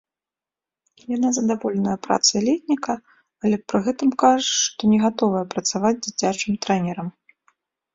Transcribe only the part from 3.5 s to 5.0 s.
пры гэтым кажа, што